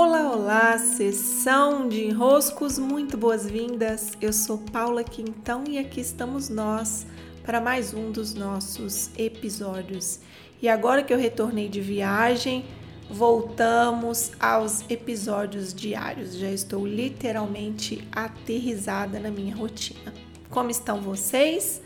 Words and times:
Olá, 0.00 0.30
olá, 0.30 0.78
sessão 0.78 1.88
de 1.88 2.04
enroscos, 2.04 2.78
muito 2.78 3.16
boas-vindas. 3.16 4.12
Eu 4.20 4.32
sou 4.32 4.56
Paula 4.56 5.02
Quintão 5.02 5.64
e 5.68 5.76
aqui 5.76 6.00
estamos 6.00 6.48
nós 6.48 7.04
para 7.42 7.60
mais 7.60 7.92
um 7.92 8.12
dos 8.12 8.32
nossos 8.32 9.10
episódios. 9.18 10.20
E 10.62 10.68
agora 10.68 11.02
que 11.02 11.12
eu 11.12 11.18
retornei 11.18 11.68
de 11.68 11.80
viagem, 11.80 12.64
voltamos 13.10 14.30
aos 14.38 14.88
episódios 14.88 15.74
diários. 15.74 16.36
Já 16.36 16.52
estou 16.52 16.86
literalmente 16.86 18.06
aterrizada 18.12 19.18
na 19.18 19.32
minha 19.32 19.56
rotina. 19.56 20.14
Como 20.48 20.70
estão 20.70 21.00
vocês? 21.00 21.82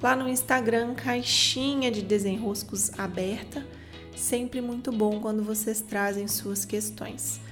Lá 0.00 0.14
no 0.14 0.28
Instagram, 0.28 0.94
caixinha 0.94 1.90
de 1.90 2.02
desenroscos 2.02 2.96
aberta. 2.96 3.66
Sempre 4.14 4.60
muito 4.60 4.92
bom 4.92 5.18
quando 5.18 5.42
vocês 5.42 5.80
trazem 5.80 6.28
suas 6.28 6.64
questões. 6.64 7.44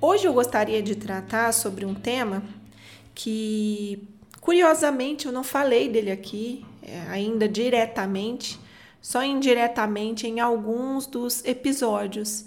Hoje 0.00 0.28
eu 0.28 0.32
gostaria 0.32 0.80
de 0.80 0.94
tratar 0.94 1.52
sobre 1.52 1.84
um 1.84 1.92
tema 1.92 2.44
que, 3.12 4.06
curiosamente, 4.40 5.26
eu 5.26 5.32
não 5.32 5.42
falei 5.42 5.88
dele 5.88 6.12
aqui 6.12 6.64
é, 6.80 7.00
ainda 7.08 7.48
diretamente, 7.48 8.60
só 9.02 9.24
indiretamente 9.24 10.24
em 10.24 10.38
alguns 10.38 11.04
dos 11.04 11.44
episódios. 11.44 12.44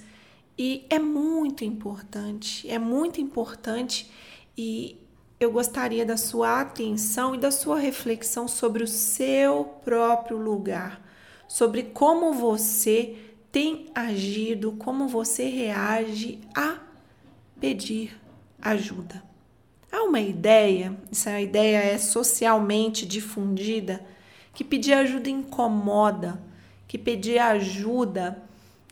E 0.58 0.86
é 0.90 0.98
muito 0.98 1.66
importante, 1.66 2.70
é 2.70 2.80
muito 2.80 3.20
importante 3.20 4.10
e 4.58 4.98
eu 5.38 5.52
gostaria 5.52 6.06
da 6.06 6.16
sua 6.16 6.62
atenção 6.62 7.36
e 7.36 7.38
da 7.38 7.52
sua 7.52 7.78
reflexão 7.78 8.48
sobre 8.48 8.82
o 8.82 8.88
seu 8.88 9.66
próprio 9.84 10.38
lugar, 10.38 11.06
sobre 11.50 11.84
como 11.84 12.32
você 12.32 13.18
tem 13.52 13.88
agido, 13.94 14.72
como 14.72 15.06
você 15.06 15.50
reage 15.50 16.40
a 16.56 16.91
pedir 17.62 18.20
ajuda. 18.60 19.24
Há 19.92 20.04
uma 20.04 20.20
ideia, 20.20 20.98
essa 21.12 21.40
ideia 21.40 21.78
é 21.78 21.98
socialmente 22.00 23.06
difundida, 23.06 24.04
que 24.52 24.64
pedir 24.64 24.94
ajuda 24.94 25.30
incomoda, 25.30 26.42
que 26.88 26.98
pedir 26.98 27.38
ajuda 27.38 28.42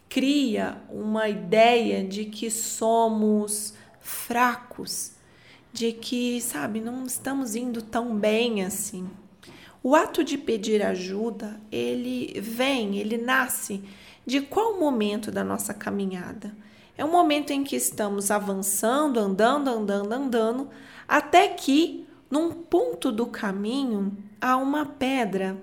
cria 0.07 0.77
uma 0.89 1.27
ideia 1.27 2.03
de 2.03 2.25
que 2.25 2.51
somos 2.51 3.73
fracos, 3.99 5.13
de 5.73 5.91
que, 5.91 6.39
sabe, 6.39 6.79
não 6.79 7.05
estamos 7.05 7.55
indo 7.55 7.81
tão 7.81 8.15
bem 8.15 8.63
assim. 8.63 9.09
O 9.81 9.95
ato 9.95 10.23
de 10.23 10.37
pedir 10.37 10.83
ajuda, 10.83 11.59
ele 11.71 12.39
vem, 12.39 12.97
ele 12.97 13.17
nasce 13.17 13.81
de 14.25 14.41
qual 14.41 14.79
momento 14.79 15.31
da 15.31 15.43
nossa 15.43 15.73
caminhada? 15.73 16.53
É 16.99 17.05
um 17.05 17.11
momento 17.11 17.51
em 17.51 17.63
que 17.63 17.77
estamos 17.77 18.29
avançando, 18.29 19.21
andando, 19.21 19.69
andando, 19.69 20.11
andando, 20.11 20.69
até 21.07 21.47
que 21.47 22.05
num 22.29 22.51
ponto 22.51 23.09
do 23.09 23.25
caminho 23.25 24.17
há 24.41 24.57
uma 24.57 24.85
pedra. 24.85 25.55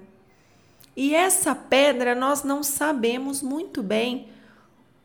E 0.97 1.15
essa 1.15 1.55
pedra 1.55 2.15
nós 2.15 2.43
não 2.43 2.63
sabemos 2.63 3.43
muito 3.43 3.83
bem 3.83 4.29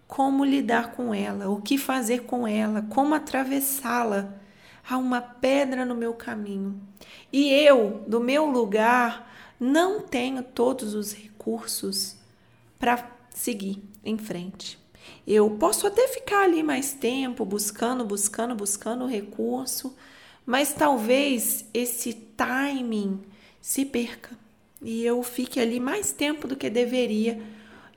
como 0.07 0.45
lidar 0.45 0.93
com 0.93 1.13
ela, 1.13 1.49
o 1.49 1.61
que 1.61 1.77
fazer 1.77 2.19
com 2.19 2.47
ela, 2.47 2.81
como 2.83 3.13
atravessá-la. 3.13 4.33
Há 4.89 4.97
uma 4.97 5.19
pedra 5.19 5.83
no 5.83 5.95
meu 5.95 6.13
caminho. 6.13 6.81
E 7.29 7.51
eu, 7.51 8.05
do 8.07 8.21
meu 8.21 8.45
lugar, 8.45 9.29
não 9.59 9.99
tenho 9.99 10.41
todos 10.43 10.93
os 10.93 11.11
recursos 11.11 12.15
para 12.79 13.05
seguir 13.31 13.83
em 14.01 14.17
frente. 14.17 14.80
Eu 15.25 15.49
posso 15.51 15.87
até 15.87 16.07
ficar 16.07 16.43
ali 16.43 16.63
mais 16.63 16.93
tempo 16.93 17.45
buscando, 17.45 18.03
buscando, 18.03 18.55
buscando 18.55 19.03
o 19.03 19.07
recurso, 19.07 19.95
mas 20.45 20.73
talvez 20.73 21.65
esse 21.73 22.13
timing 22.13 23.21
se 23.61 23.85
perca 23.85 24.37
e 24.81 25.03
eu 25.05 25.21
fique 25.21 25.59
ali 25.59 25.79
mais 25.79 26.11
tempo 26.11 26.47
do 26.47 26.55
que 26.55 26.69
deveria 26.69 27.41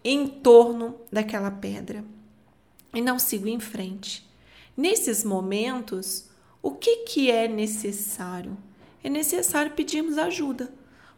em 0.05 0.27
torno 0.27 0.97
daquela 1.11 1.51
pedra 1.51 2.05
e 2.93 3.01
não 3.01 3.19
sigo 3.19 3.49
em 3.49 3.59
frente. 3.59 4.29
Nesses 4.77 5.25
momentos, 5.25 6.29
o 6.63 6.73
que, 6.73 6.99
que 7.05 7.31
é 7.31 7.49
necessário? 7.49 8.57
É 9.03 9.09
necessário 9.09 9.73
pedirmos 9.73 10.19
ajuda, 10.19 10.73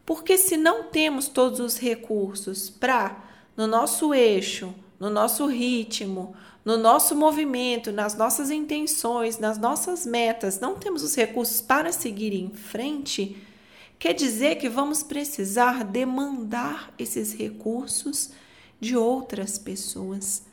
porque 0.04 0.38
se 0.38 0.56
não 0.56 0.84
temos 0.84 1.28
todos 1.28 1.58
os 1.58 1.78
recursos 1.78 2.70
para, 2.70 3.24
no 3.56 3.66
nosso 3.66 4.14
eixo, 4.14 4.74
no 4.98 5.10
nosso 5.10 5.46
ritmo, 5.46 6.34
no 6.64 6.76
nosso 6.76 7.14
movimento, 7.14 7.92
nas 7.92 8.16
nossas 8.16 8.50
intenções, 8.50 9.38
nas 9.38 9.58
nossas 9.58 10.04
metas, 10.04 10.58
não 10.58 10.74
temos 10.74 11.02
os 11.02 11.14
recursos 11.14 11.60
para 11.60 11.92
seguir 11.92 12.32
em 12.32 12.50
frente, 12.50 13.36
quer 13.98 14.12
dizer 14.12 14.56
que 14.56 14.68
vamos 14.68 15.02
precisar 15.02 15.84
demandar 15.84 16.92
esses 16.98 17.32
recursos 17.32 18.30
de 18.80 18.96
outras 18.96 19.58
pessoas. 19.58 20.44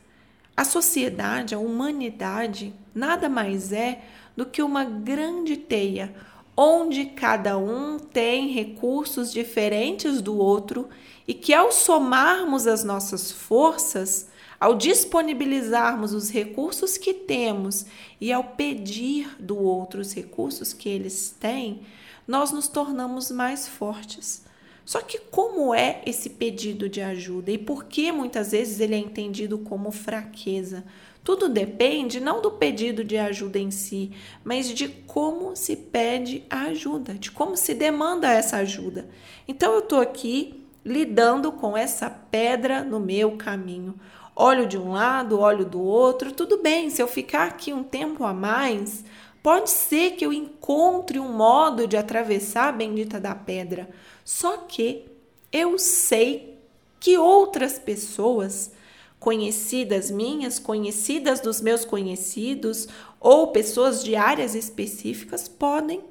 A 0.55 0.63
sociedade, 0.63 1.55
a 1.55 1.59
humanidade, 1.59 2.73
nada 2.93 3.27
mais 3.27 3.71
é 3.71 4.03
do 4.35 4.45
que 4.45 4.61
uma 4.61 4.83
grande 4.83 5.57
teia 5.57 6.13
onde 6.55 7.05
cada 7.05 7.57
um 7.57 7.97
tem 7.97 8.49
recursos 8.49 9.31
diferentes 9.33 10.21
do 10.21 10.37
outro 10.37 10.87
e 11.27 11.33
que 11.33 11.53
ao 11.53 11.71
somarmos 11.71 12.67
as 12.67 12.83
nossas 12.83 13.31
forças, 13.31 14.27
ao 14.63 14.75
disponibilizarmos 14.75 16.13
os 16.13 16.29
recursos 16.29 16.97
que 16.97 17.13
temos 17.13 17.85
e 18.21 18.31
ao 18.31 18.45
pedir 18.45 19.35
do 19.37 19.61
outro 19.61 19.99
os 19.99 20.13
recursos 20.13 20.71
que 20.71 20.87
eles 20.87 21.35
têm, 21.37 21.81
nós 22.25 22.53
nos 22.53 22.69
tornamos 22.69 23.29
mais 23.29 23.67
fortes. 23.67 24.45
Só 24.85 25.01
que 25.01 25.19
como 25.19 25.75
é 25.75 26.01
esse 26.05 26.29
pedido 26.29 26.87
de 26.87 27.01
ajuda 27.01 27.51
e 27.51 27.57
por 27.57 27.83
que 27.83 28.09
muitas 28.13 28.51
vezes 28.51 28.79
ele 28.79 28.95
é 28.95 28.97
entendido 28.97 29.57
como 29.57 29.91
fraqueza? 29.91 30.85
Tudo 31.25 31.49
depende 31.49 32.21
não 32.21 32.41
do 32.41 32.51
pedido 32.51 33.03
de 33.03 33.17
ajuda 33.17 33.59
em 33.59 33.69
si, 33.69 34.13
mas 34.45 34.69
de 34.69 34.87
como 34.87 35.57
se 35.57 35.75
pede 35.75 36.41
a 36.49 36.67
ajuda, 36.67 37.15
de 37.15 37.31
como 37.31 37.57
se 37.57 37.73
demanda 37.73 38.31
essa 38.31 38.55
ajuda. 38.55 39.09
Então 39.45 39.73
eu 39.73 39.79
estou 39.79 39.99
aqui 39.99 40.63
lidando 40.85 41.51
com 41.51 41.75
essa 41.75 42.09
pedra 42.09 42.81
no 42.81 43.01
meu 43.01 43.35
caminho 43.35 43.99
olho 44.35 44.65
de 44.65 44.77
um 44.77 44.91
lado, 44.91 45.39
olho 45.39 45.65
do 45.65 45.81
outro, 45.81 46.31
tudo 46.31 46.57
bem, 46.61 46.89
se 46.89 47.01
eu 47.01 47.07
ficar 47.07 47.47
aqui 47.47 47.73
um 47.73 47.83
tempo 47.83 48.23
a 48.23 48.33
mais, 48.33 49.03
pode 49.41 49.69
ser 49.69 50.11
que 50.11 50.25
eu 50.25 50.33
encontre 50.33 51.19
um 51.19 51.31
modo 51.31 51.87
de 51.87 51.97
atravessar 51.97 52.69
a 52.69 52.71
bendita 52.71 53.19
da 53.19 53.35
pedra. 53.35 53.89
Só 54.23 54.57
que 54.57 55.05
eu 55.51 55.77
sei 55.77 56.57
que 56.99 57.17
outras 57.17 57.77
pessoas, 57.77 58.71
conhecidas 59.19 60.09
minhas, 60.09 60.57
conhecidas 60.57 61.39
dos 61.39 61.61
meus 61.61 61.85
conhecidos, 61.85 62.87
ou 63.19 63.47
pessoas 63.47 64.03
de 64.03 64.15
áreas 64.15 64.55
específicas, 64.55 65.47
podem 65.47 66.01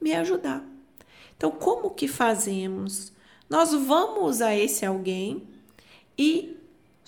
me 0.00 0.14
ajudar. 0.14 0.64
Então, 1.36 1.50
como 1.50 1.90
que 1.90 2.08
fazemos? 2.08 3.12
Nós 3.50 3.72
vamos 3.72 4.40
a 4.40 4.54
esse 4.54 4.86
alguém 4.86 5.42
e 6.18 6.56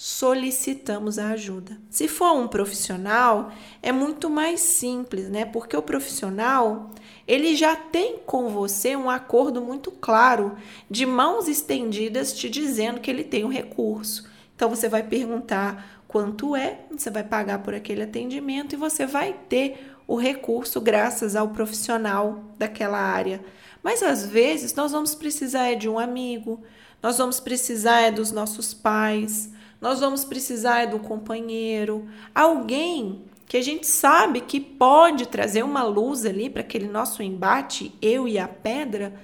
solicitamos 0.00 1.18
a 1.18 1.30
ajuda. 1.30 1.76
Se 1.90 2.06
for 2.06 2.32
um 2.32 2.46
profissional, 2.46 3.50
é 3.82 3.90
muito 3.90 4.30
mais 4.30 4.60
simples, 4.60 5.28
né? 5.28 5.44
Porque 5.44 5.76
o 5.76 5.82
profissional, 5.82 6.92
ele 7.26 7.56
já 7.56 7.74
tem 7.74 8.16
com 8.24 8.48
você 8.48 8.94
um 8.94 9.10
acordo 9.10 9.60
muito 9.60 9.90
claro, 9.90 10.54
de 10.88 11.04
mãos 11.04 11.48
estendidas 11.48 12.32
te 12.32 12.48
dizendo 12.48 13.00
que 13.00 13.10
ele 13.10 13.24
tem 13.24 13.44
um 13.44 13.48
recurso. 13.48 14.30
Então 14.54 14.70
você 14.70 14.88
vai 14.88 15.02
perguntar 15.02 16.04
quanto 16.06 16.54
é, 16.54 16.78
você 16.92 17.10
vai 17.10 17.24
pagar 17.24 17.58
por 17.64 17.74
aquele 17.74 18.04
atendimento 18.04 18.74
e 18.74 18.78
você 18.78 19.04
vai 19.04 19.32
ter 19.48 19.96
o 20.06 20.14
recurso 20.14 20.80
graças 20.80 21.34
ao 21.34 21.48
profissional 21.48 22.44
daquela 22.56 23.00
área. 23.00 23.44
Mas 23.82 24.00
às 24.04 24.24
vezes 24.24 24.72
nós 24.74 24.92
vamos 24.92 25.16
precisar 25.16 25.72
é 25.72 25.74
de 25.74 25.88
um 25.88 25.98
amigo, 25.98 26.62
nós 27.02 27.18
vamos 27.18 27.40
precisar 27.40 28.02
é 28.02 28.12
dos 28.12 28.30
nossos 28.30 28.72
pais, 28.72 29.57
nós 29.80 30.00
vamos 30.00 30.24
precisar 30.24 30.86
do 30.86 30.98
companheiro, 30.98 32.08
alguém 32.34 33.22
que 33.46 33.56
a 33.56 33.62
gente 33.62 33.86
sabe 33.86 34.42
que 34.42 34.60
pode 34.60 35.26
trazer 35.26 35.62
uma 35.62 35.82
luz 35.82 36.26
ali 36.26 36.50
para 36.50 36.60
aquele 36.60 36.86
nosso 36.86 37.22
embate, 37.22 37.94
eu 38.02 38.28
e 38.28 38.38
a 38.38 38.46
pedra, 38.46 39.14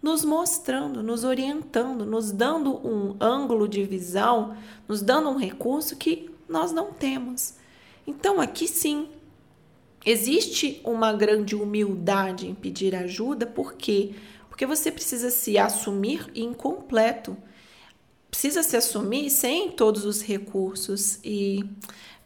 nos 0.00 0.24
mostrando, 0.24 1.02
nos 1.02 1.24
orientando, 1.24 2.04
nos 2.04 2.30
dando 2.30 2.76
um 2.86 3.16
ângulo 3.18 3.66
de 3.66 3.82
visão, 3.82 4.56
nos 4.86 5.02
dando 5.02 5.30
um 5.30 5.38
recurso 5.38 5.96
que 5.96 6.30
nós 6.48 6.72
não 6.72 6.92
temos. 6.92 7.54
Então, 8.06 8.40
aqui 8.40 8.68
sim, 8.68 9.08
existe 10.04 10.80
uma 10.84 11.12
grande 11.12 11.56
humildade 11.56 12.46
em 12.46 12.54
pedir 12.54 12.94
ajuda, 12.94 13.46
por 13.46 13.72
quê? 13.72 14.14
Porque 14.48 14.66
você 14.66 14.92
precisa 14.92 15.30
se 15.30 15.58
assumir 15.58 16.30
incompleto 16.34 17.36
precisa 18.34 18.64
se 18.64 18.76
assumir 18.76 19.30
sem 19.30 19.70
todos 19.70 20.04
os 20.04 20.20
recursos 20.20 21.20
e 21.22 21.64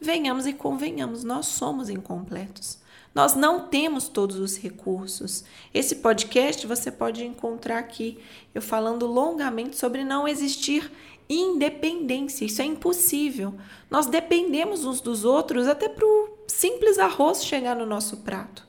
venhamos 0.01 0.47
e 0.47 0.53
convenhamos, 0.53 1.23
nós 1.23 1.45
somos 1.45 1.87
incompletos. 1.87 2.79
Nós 3.13 3.35
não 3.35 3.67
temos 3.67 4.07
todos 4.07 4.37
os 4.37 4.57
recursos. 4.57 5.43
Esse 5.71 5.97
podcast 5.97 6.65
você 6.65 6.91
pode 6.91 7.23
encontrar 7.23 7.77
aqui 7.77 8.17
eu 8.55 8.61
falando 8.61 9.05
longamente 9.05 9.77
sobre 9.77 10.03
não 10.03 10.27
existir 10.27 10.91
independência. 11.29 12.43
Isso 12.43 12.63
é 12.63 12.65
impossível. 12.65 13.53
Nós 13.87 14.07
dependemos 14.07 14.85
uns 14.85 15.01
dos 15.01 15.23
outros 15.23 15.67
até 15.67 15.87
para 15.87 16.05
o 16.05 16.39
simples 16.47 16.97
arroz 16.97 17.45
chegar 17.45 17.75
no 17.75 17.85
nosso 17.85 18.17
prato. 18.17 18.67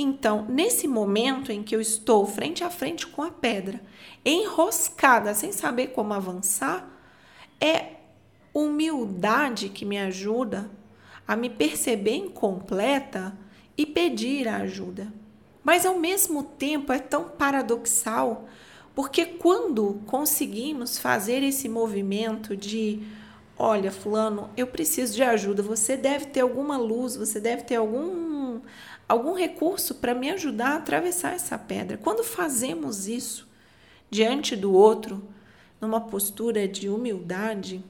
Então, 0.00 0.46
nesse 0.48 0.86
momento 0.86 1.50
em 1.50 1.64
que 1.64 1.74
eu 1.74 1.80
estou 1.80 2.24
frente 2.24 2.62
a 2.62 2.70
frente 2.70 3.04
com 3.04 3.20
a 3.20 3.32
pedra, 3.32 3.82
enroscada, 4.24 5.34
sem 5.34 5.50
saber 5.50 5.88
como 5.88 6.14
avançar, 6.14 6.88
é 7.60 7.96
humildade 8.54 9.68
que 9.68 9.84
me 9.84 9.98
ajuda 9.98 10.70
a 11.26 11.34
me 11.34 11.50
perceber 11.50 12.14
incompleta 12.14 13.36
e 13.76 13.84
pedir 13.84 14.46
a 14.46 14.58
ajuda. 14.58 15.12
Mas 15.64 15.84
ao 15.84 15.98
mesmo 15.98 16.44
tempo 16.44 16.92
é 16.92 17.00
tão 17.00 17.30
paradoxal, 17.30 18.48
porque 18.94 19.26
quando 19.26 20.00
conseguimos 20.06 20.96
fazer 20.96 21.42
esse 21.42 21.68
movimento 21.68 22.56
de 22.56 23.02
olha, 23.58 23.90
fulano, 23.90 24.48
eu 24.56 24.68
preciso 24.68 25.14
de 25.14 25.22
ajuda, 25.24 25.62
você 25.62 25.96
deve 25.96 26.26
ter 26.26 26.40
alguma 26.40 26.76
luz, 26.76 27.16
você 27.16 27.40
deve 27.40 27.64
ter 27.64 27.74
algum 27.74 28.60
algum 29.08 29.32
recurso 29.32 29.96
para 29.96 30.14
me 30.14 30.30
ajudar 30.30 30.72
a 30.72 30.76
atravessar 30.76 31.34
essa 31.34 31.56
pedra. 31.56 31.96
Quando 31.96 32.22
fazemos 32.22 33.08
isso 33.08 33.48
diante 34.10 34.54
do 34.54 34.72
outro, 34.72 35.26
numa 35.80 36.00
postura 36.00 36.68
de 36.68 36.88
humildade, 36.88 37.82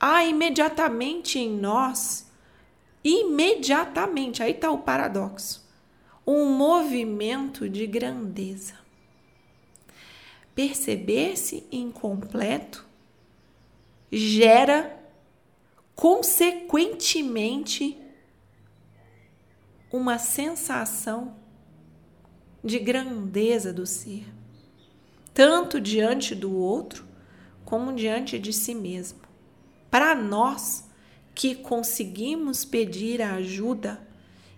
há 0.00 0.24
imediatamente 0.24 1.38
em 1.38 1.50
nós 1.50 2.28
imediatamente, 3.02 4.42
aí 4.42 4.52
está 4.52 4.70
o 4.70 4.78
paradoxo, 4.78 5.66
um 6.26 6.46
movimento 6.46 7.68
de 7.68 7.86
grandeza. 7.86 8.78
Perceber-se 10.54 11.66
incompleto 11.70 12.86
gera, 14.10 14.98
consequentemente, 15.94 17.98
uma 19.90 20.18
sensação 20.18 21.36
de 22.62 22.78
grandeza 22.78 23.72
do 23.72 23.86
ser, 23.86 24.26
tanto 25.32 25.80
diante 25.80 26.34
do 26.34 26.54
outro 26.54 27.06
como 27.64 27.92
diante 27.92 28.38
de 28.38 28.52
si 28.52 28.74
mesmo. 28.74 29.20
Para 29.90 30.14
nós, 30.14 30.88
que 31.34 31.54
conseguimos 31.54 32.64
pedir 32.64 33.22
a 33.22 33.34
ajuda 33.34 34.06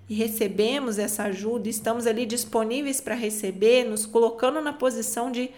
e 0.08 0.14
recebemos 0.14 0.98
essa 0.98 1.24
ajuda, 1.24 1.68
estamos 1.68 2.06
ali 2.06 2.26
disponíveis 2.26 3.00
para 3.00 3.14
receber, 3.14 3.84
nos 3.84 4.06
colocando 4.06 4.60
na 4.60 4.72
posição 4.72 5.30
de 5.30 5.50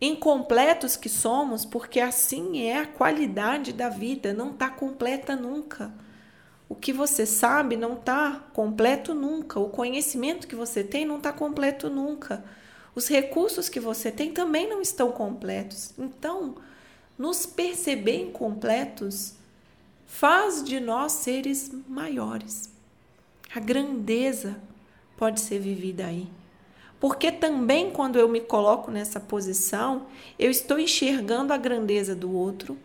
incompletos 0.00 0.96
que 0.96 1.08
somos, 1.08 1.64
porque 1.64 2.00
assim 2.00 2.62
é 2.62 2.78
a 2.78 2.86
qualidade 2.86 3.72
da 3.72 3.88
vida, 3.88 4.32
não 4.32 4.50
está 4.50 4.70
completa 4.70 5.36
nunca. 5.36 5.92
O 6.70 6.74
que 6.76 6.92
você 6.92 7.26
sabe 7.26 7.76
não 7.76 7.94
está 7.94 8.44
completo 8.52 9.12
nunca. 9.12 9.58
O 9.58 9.68
conhecimento 9.68 10.46
que 10.46 10.54
você 10.54 10.84
tem 10.84 11.04
não 11.04 11.16
está 11.16 11.32
completo 11.32 11.90
nunca. 11.90 12.44
Os 12.94 13.08
recursos 13.08 13.68
que 13.68 13.80
você 13.80 14.12
tem 14.12 14.30
também 14.30 14.68
não 14.68 14.80
estão 14.80 15.10
completos. 15.10 15.92
Então, 15.98 16.54
nos 17.18 17.44
perceber 17.44 18.22
incompletos 18.22 19.34
faz 20.06 20.62
de 20.62 20.78
nós 20.78 21.10
seres 21.10 21.72
maiores. 21.88 22.70
A 23.52 23.58
grandeza 23.58 24.56
pode 25.16 25.40
ser 25.40 25.58
vivida 25.58 26.06
aí. 26.06 26.28
Porque 27.00 27.32
também 27.32 27.90
quando 27.90 28.16
eu 28.16 28.28
me 28.28 28.40
coloco 28.40 28.92
nessa 28.92 29.18
posição, 29.18 30.06
eu 30.38 30.52
estou 30.52 30.78
enxergando 30.78 31.52
a 31.52 31.56
grandeza 31.56 32.14
do 32.14 32.32
outro 32.32 32.78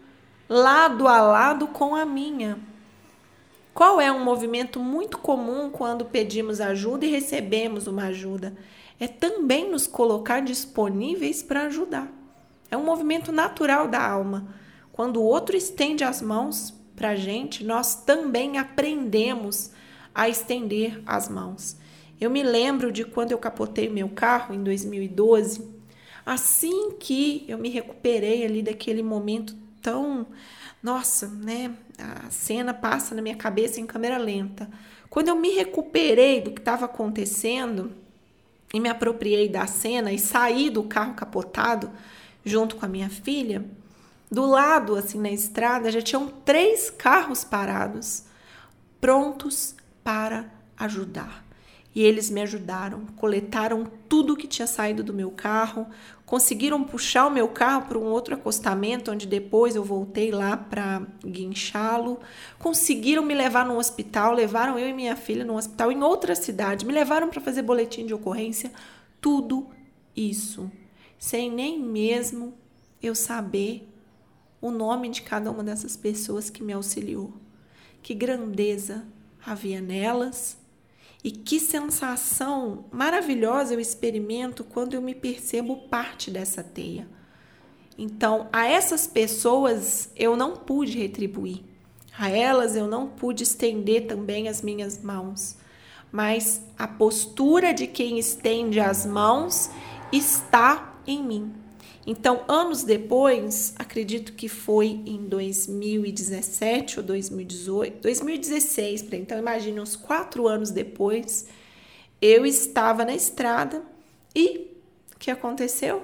lado 0.49 1.07
a 1.07 1.21
lado 1.21 1.67
com 1.67 1.95
a 1.95 2.03
minha. 2.03 2.57
Qual 3.75 3.99
é 3.99 4.09
um 4.09 4.23
movimento 4.23 4.79
muito 4.79 5.17
comum 5.17 5.69
quando 5.69 6.05
pedimos 6.05 6.61
ajuda 6.61 7.05
e 7.05 7.11
recebemos 7.11 7.87
uma 7.87 8.05
ajuda? 8.05 8.55
É 8.97 9.05
também 9.05 9.69
nos 9.69 9.85
colocar 9.85 10.39
disponíveis 10.39 11.43
para 11.43 11.63
ajudar. 11.63 12.09
É 12.71 12.77
um 12.77 12.85
movimento 12.85 13.33
natural 13.33 13.89
da 13.89 14.01
alma. 14.01 14.47
Quando 14.93 15.17
o 15.17 15.25
outro 15.25 15.57
estende 15.57 16.05
as 16.05 16.21
mãos, 16.21 16.73
para 16.95 17.09
a 17.09 17.15
gente, 17.17 17.65
nós 17.65 17.97
também 18.05 18.57
aprendemos 18.57 19.71
a 20.13 20.29
estender 20.29 21.03
as 21.05 21.27
mãos. 21.27 21.75
Eu 22.19 22.29
me 22.29 22.43
lembro 22.43 22.93
de 22.93 23.03
quando 23.03 23.33
eu 23.33 23.37
capotei 23.37 23.89
meu 23.89 24.07
carro 24.07 24.55
em 24.55 24.63
2012, 24.63 25.69
assim 26.25 26.91
que 26.97 27.43
eu 27.45 27.57
me 27.57 27.67
recuperei 27.67 28.45
ali 28.45 28.63
daquele 28.63 29.03
momento 29.03 29.64
tão. 29.85 30.25
Nossa, 30.81 31.27
né? 31.27 31.75
A 31.99 32.31
cena 32.31 32.73
passa 32.73 33.13
na 33.13 33.21
minha 33.21 33.35
cabeça 33.35 33.79
em 33.79 33.85
câmera 33.85 34.17
lenta. 34.17 34.67
Quando 35.11 35.27
eu 35.27 35.35
me 35.35 35.51
recuperei 35.51 36.41
do 36.41 36.51
que 36.51 36.59
estava 36.59 36.85
acontecendo 36.85 37.91
e 38.73 38.79
me 38.79 38.89
apropriei 38.89 39.47
da 39.47 39.67
cena 39.67 40.11
e 40.11 40.17
saí 40.17 40.71
do 40.71 40.83
carro 40.83 41.13
capotado 41.13 41.91
junto 42.43 42.75
com 42.75 42.85
a 42.85 42.89
minha 42.89 43.09
filha, 43.09 43.63
do 44.29 44.45
lado, 44.45 44.95
assim, 44.95 45.19
na 45.19 45.29
estrada, 45.29 45.91
já 45.91 46.01
tinham 46.01 46.27
três 46.27 46.89
carros 46.89 47.43
parados, 47.43 48.23
prontos 48.99 49.75
para 50.03 50.49
ajudar. 50.77 51.44
E 51.95 52.03
eles 52.03 52.29
me 52.29 52.41
ajudaram, 52.41 53.05
coletaram 53.15 53.89
tudo 54.09 54.35
que 54.35 54.47
tinha 54.47 54.67
saído 54.67 55.01
do 55.01 55.13
meu 55.13 55.31
carro, 55.31 55.87
conseguiram 56.25 56.83
puxar 56.83 57.25
o 57.25 57.31
meu 57.31 57.47
carro 57.47 57.87
para 57.87 57.97
um 57.97 58.07
outro 58.07 58.35
acostamento, 58.35 59.11
onde 59.11 59.25
depois 59.25 59.77
eu 59.77 59.83
voltei 59.83 60.29
lá 60.29 60.57
para 60.57 61.07
guinchá-lo. 61.25 62.19
Conseguiram 62.59 63.23
me 63.23 63.33
levar 63.33 63.65
no 63.65 63.77
hospital, 63.77 64.33
levaram 64.33 64.77
eu 64.77 64.89
e 64.89 64.93
minha 64.93 65.15
filha 65.15 65.45
no 65.45 65.55
hospital 65.55 65.89
em 65.89 66.03
outra 66.03 66.35
cidade, 66.35 66.85
me 66.85 66.91
levaram 66.91 67.29
para 67.29 67.39
fazer 67.39 67.61
boletim 67.61 68.05
de 68.05 68.13
ocorrência. 68.13 68.73
Tudo 69.21 69.67
isso, 70.13 70.69
sem 71.17 71.49
nem 71.49 71.79
mesmo 71.79 72.53
eu 73.01 73.15
saber 73.15 73.89
o 74.59 74.69
nome 74.69 75.07
de 75.07 75.21
cada 75.21 75.49
uma 75.49 75.63
dessas 75.63 75.95
pessoas 75.95 76.49
que 76.49 76.61
me 76.61 76.73
auxiliou. 76.73 77.33
Que 78.03 78.13
grandeza 78.13 79.05
havia 79.45 79.79
nelas 79.79 80.57
e 81.25 81.31
que 81.31 81.59
sensação 81.59 82.85
maravilhosa 82.91 83.73
eu 83.73 83.79
experimento 83.79 84.63
quando 84.63 84.93
eu 84.93 85.01
me 85.01 85.15
percebo 85.15 85.75
parte 85.75 86.29
dessa 86.29 86.63
teia. 86.63 87.07
Então, 87.97 88.47
a 88.53 88.67
essas 88.67 89.07
pessoas 89.07 90.11
eu 90.15 90.37
não 90.37 90.55
pude 90.55 90.99
retribuir, 90.99 91.63
a 92.15 92.29
elas 92.29 92.75
eu 92.75 92.87
não 92.87 93.07
pude 93.07 93.41
estender 93.41 94.05
também 94.05 94.47
as 94.47 94.61
minhas 94.61 95.01
mãos, 95.01 95.57
mas 96.11 96.61
a 96.77 96.87
postura 96.87 97.73
de 97.73 97.87
quem 97.87 98.19
estende 98.19 98.79
as 98.79 99.03
mãos 99.03 99.71
está 100.11 100.95
em 101.07 101.23
mim. 101.23 101.51
Então, 102.07 102.43
anos 102.47 102.83
depois, 102.83 103.73
acredito 103.79 104.33
que 104.33 104.47
foi 104.47 105.01
em 105.07 105.25
2017 105.25 106.99
ou 106.99 107.05
2018, 107.05 108.01
2016, 108.01 109.05
então 109.13 109.39
imagine 109.39 109.79
uns 109.79 109.95
quatro 109.95 110.47
anos 110.47 110.69
depois, 110.69 111.47
eu 112.21 112.45
estava 112.45 113.03
na 113.03 113.15
estrada 113.15 113.81
e 114.35 114.67
o 115.15 115.17
que 115.17 115.31
aconteceu? 115.31 116.03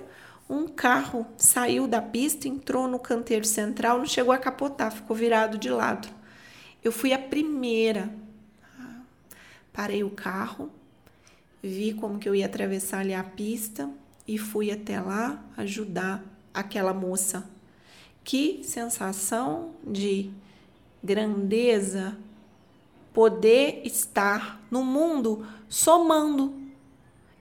Um 0.50 0.67
carro 0.67 1.25
saiu 1.38 1.88
da 1.88 2.01
pista, 2.01 2.48
entrou 2.48 2.88
no 2.88 2.98
canteiro 2.98 3.46
central, 3.46 4.00
não 4.00 4.05
chegou 4.05 4.34
a 4.34 4.38
capotar, 4.39 4.91
ficou 4.91 5.15
virado 5.15 5.58
de 5.58 5.70
lado. 5.70 6.10
Eu 6.84 6.91
fui 6.91 7.13
a 7.13 7.20
primeira. 7.20 8.13
Parei 9.72 10.03
o 10.03 10.10
carro, 10.10 10.70
vi 11.63 11.93
como 11.93 12.20
que 12.20 12.27
eu 12.27 12.36
ia 12.36 12.46
atravessar 12.46 13.00
ali 13.00 13.13
a 13.13 13.24
pista, 13.24 13.89
e 14.28 14.38
fui 14.38 14.72
até 14.72 15.00
lá 15.00 15.44
ajudar 15.58 16.24
aquela 16.54 16.94
moça. 16.94 17.50
Que 18.24 18.62
sensação 18.63 19.72
de 19.86 20.32
grandeza 21.04 22.18
poder 23.13 23.82
estar 23.84 24.62
no 24.70 24.84
mundo 24.84 25.46
somando. 25.68 26.54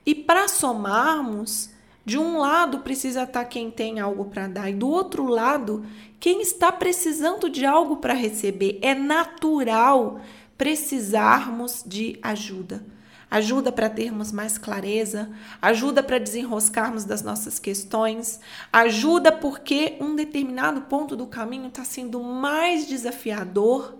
E 0.05 0.15
para 0.15 0.47
somarmos, 0.47 1.69
de 2.03 2.17
um 2.17 2.37
lado 2.37 2.79
precisa 2.79 3.23
estar 3.23 3.45
quem 3.45 3.69
tem 3.69 3.99
algo 3.99 4.25
para 4.25 4.47
dar, 4.47 4.69
e 4.69 4.73
do 4.73 4.89
outro 4.89 5.27
lado, 5.27 5.85
quem 6.19 6.41
está 6.41 6.71
precisando 6.71 7.49
de 7.49 7.65
algo 7.65 7.97
para 7.97 8.13
receber. 8.13 8.79
É 8.81 8.95
natural 8.95 10.19
precisarmos 10.57 11.83
de 11.85 12.19
ajuda. 12.21 12.83
Ajuda 13.31 13.71
para 13.71 13.89
termos 13.89 14.29
mais 14.29 14.57
clareza, 14.57 15.31
ajuda 15.61 16.03
para 16.03 16.19
desenroscarmos 16.19 17.05
das 17.05 17.21
nossas 17.21 17.57
questões, 17.57 18.41
ajuda 18.73 19.31
porque 19.31 19.95
um 20.01 20.13
determinado 20.17 20.81
ponto 20.81 21.15
do 21.15 21.25
caminho 21.25 21.69
está 21.69 21.85
sendo 21.85 22.21
mais 22.21 22.85
desafiador 22.85 23.95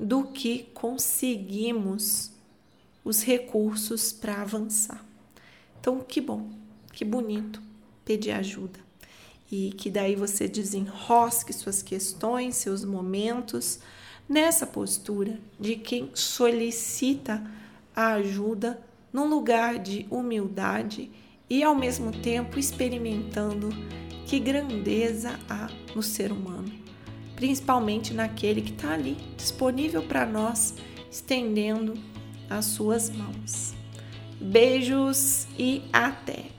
do 0.00 0.24
que 0.24 0.70
conseguimos 0.72 2.32
os 3.04 3.22
recursos 3.22 4.12
para 4.12 4.40
avançar. 4.40 5.04
Então, 5.78 6.00
que 6.00 6.20
bom, 6.20 6.48
que 6.92 7.04
bonito 7.04 7.60
pedir 8.02 8.30
ajuda. 8.30 8.80
E 9.50 9.72
que 9.72 9.90
daí 9.90 10.14
você 10.14 10.48
desenrosque 10.48 11.52
suas 11.52 11.82
questões, 11.82 12.56
seus 12.56 12.84
momentos, 12.84 13.80
nessa 14.28 14.66
postura 14.66 15.38
de 15.58 15.76
quem 15.76 16.10
solicita 16.14 17.42
a 17.98 18.12
ajuda 18.12 18.80
num 19.12 19.28
lugar 19.28 19.76
de 19.76 20.06
humildade 20.08 21.10
e 21.50 21.64
ao 21.64 21.74
mesmo 21.74 22.12
tempo 22.12 22.56
experimentando 22.56 23.70
que 24.24 24.38
grandeza 24.38 25.36
há 25.50 25.68
no 25.96 26.00
ser 26.00 26.30
humano, 26.30 26.70
principalmente 27.34 28.14
naquele 28.14 28.62
que 28.62 28.70
está 28.70 28.92
ali 28.92 29.16
disponível 29.36 30.00
para 30.04 30.24
nós, 30.24 30.76
estendendo 31.10 31.94
as 32.48 32.66
suas 32.66 33.10
mãos. 33.10 33.74
Beijos 34.40 35.48
e 35.58 35.82
até! 35.92 36.57